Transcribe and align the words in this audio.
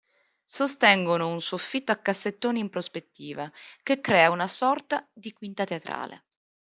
Sostengono 0.49 1.27
un 1.27 1.41
soffitto 1.41 1.91
a 1.91 1.95
cassettoni 1.97 2.59
in 2.59 2.69
prospettiva, 2.71 3.51
che 3.83 4.01
crea 4.01 4.31
una 4.31 4.47
sorta 4.47 5.07
di 5.13 5.31
quinta 5.31 5.63
teatrale. 5.63 6.25